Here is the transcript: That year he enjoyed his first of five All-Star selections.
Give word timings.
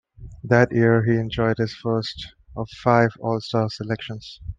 That 0.43 0.71
year 0.71 1.03
he 1.05 1.15
enjoyed 1.19 1.59
his 1.59 1.75
first 1.75 2.33
of 2.55 2.67
five 2.83 3.11
All-Star 3.19 3.69
selections. 3.69 4.41